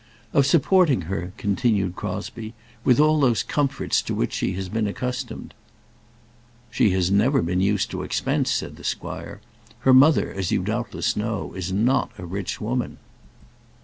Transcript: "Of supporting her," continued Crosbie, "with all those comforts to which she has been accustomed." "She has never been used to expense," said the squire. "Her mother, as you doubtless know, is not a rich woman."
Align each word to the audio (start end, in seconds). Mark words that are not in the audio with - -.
"Of 0.33 0.47
supporting 0.47 1.01
her," 1.01 1.31
continued 1.37 1.95
Crosbie, 1.95 2.55
"with 2.83 2.99
all 2.99 3.19
those 3.19 3.43
comforts 3.43 4.01
to 4.01 4.15
which 4.15 4.33
she 4.33 4.53
has 4.53 4.67
been 4.67 4.87
accustomed." 4.87 5.53
"She 6.71 6.89
has 6.89 7.11
never 7.11 7.43
been 7.43 7.61
used 7.61 7.91
to 7.91 8.01
expense," 8.01 8.49
said 8.49 8.77
the 8.77 8.83
squire. 8.83 9.41
"Her 9.81 9.93
mother, 9.93 10.33
as 10.33 10.51
you 10.51 10.63
doubtless 10.63 11.15
know, 11.15 11.53
is 11.53 11.71
not 11.71 12.09
a 12.17 12.25
rich 12.25 12.59
woman." 12.59 12.97